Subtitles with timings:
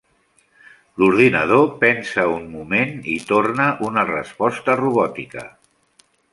[1.01, 5.49] L'ordinador pensa un moment i torna una resposta robòtica.